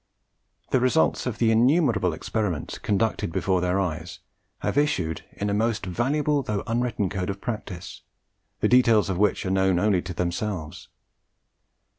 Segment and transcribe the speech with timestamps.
[0.71, 4.17] The results of the innumerable experiments conducted before their eyes
[4.61, 8.01] have issued in a most valuable though unwritten code of practice,
[8.61, 10.87] the details of which are known only to themselves.